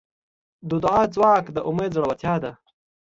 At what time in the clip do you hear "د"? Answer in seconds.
0.69-0.71, 1.51-1.57